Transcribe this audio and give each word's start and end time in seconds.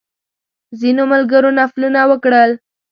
ځینو 0.79 1.03
ملګرو 1.11 1.49
نفلونه 1.59 2.01
وکړل. 2.09 2.51